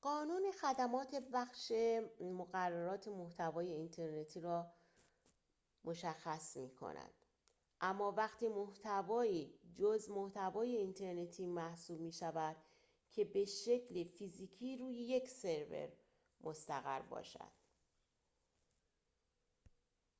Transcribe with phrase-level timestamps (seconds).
[0.00, 1.72] قانون خدمات پخش
[2.20, 4.72] مقررات محتوای اینترنتی را
[5.84, 7.10] مشخص می‌کند
[7.80, 12.56] اما وقتی محتوایی جزء محتوای اینترنتی محسوب می‌شود
[13.12, 15.88] که به‌شکل فیزیکی روی یک سرور
[16.40, 17.52] مستقر باشد